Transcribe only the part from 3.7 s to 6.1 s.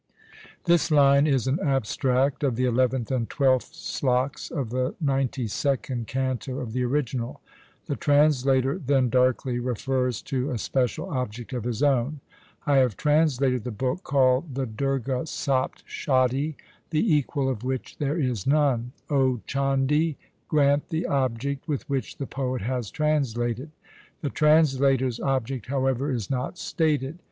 sloks of the ninety second